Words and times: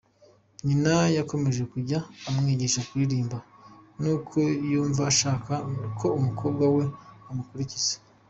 Nyina 0.65 0.93
yakomeje 1.17 1.63
kujya 1.71 1.99
amwigisha 2.29 2.79
kuririmba, 2.87 3.37
kuko 4.01 4.37
yumvaga 4.71 5.09
ashaka 5.13 5.53
ko 5.99 6.07
umukobwa 6.17 6.65
we 6.75 6.85
amukurikiza. 7.29 7.95